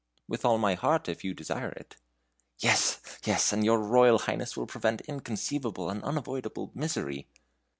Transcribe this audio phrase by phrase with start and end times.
[0.27, 1.95] "With all my heart, if you desire it."
[2.57, 3.53] "Yes, yes!
[3.53, 7.27] and your Royal Highness will prevent inconceivable and unavoidable misery."